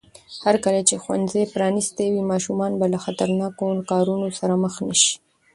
[0.45, 5.13] هرکله چې ښوونځي پرانیستي وي، ماشومان به له خطرناکو کارونو سره مخ نه شي.